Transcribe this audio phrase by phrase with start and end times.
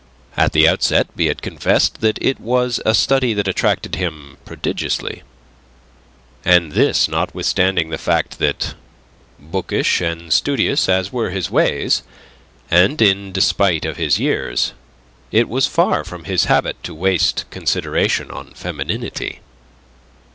[0.35, 5.21] At the outset, be it confessed that it was a study that attracted him prodigiously.
[6.43, 8.73] And this notwithstanding the fact that,
[9.37, 12.01] bookish and studious as were his ways,
[12.71, 14.73] and in despite of his years,
[15.31, 19.41] it was far from his habit to waste consideration on femininity.